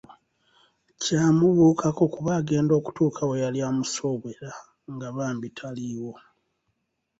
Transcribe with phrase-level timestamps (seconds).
[1.01, 4.51] Ky’amubuukako kuba agenda okutuuka we yali amusuubira
[4.93, 6.15] nga bambi taliiwo.